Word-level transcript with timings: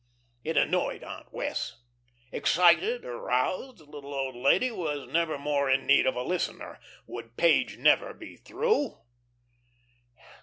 It 0.43 0.57
annoyed 0.57 1.03
Aunt 1.03 1.31
Wess'. 1.31 1.77
Excited, 2.31 3.05
aroused, 3.05 3.77
the 3.77 3.85
little 3.85 4.15
old 4.15 4.35
lady 4.35 4.71
was 4.71 5.07
never 5.07 5.37
more 5.37 5.69
in 5.69 5.85
need 5.85 6.07
of 6.07 6.15
a 6.15 6.23
listener. 6.23 6.79
Would 7.05 7.37
Page 7.37 7.77
never 7.77 8.11
be 8.15 8.35
through? 8.35 8.97